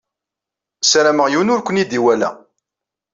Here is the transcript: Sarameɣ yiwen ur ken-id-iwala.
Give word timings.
Sarameɣ 0.83 1.27
yiwen 1.29 1.51
ur 1.53 1.61
ken-id-iwala. 1.61 2.29